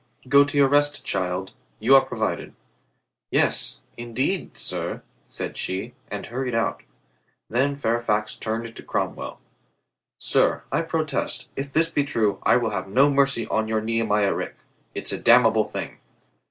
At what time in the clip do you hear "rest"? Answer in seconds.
0.67-1.05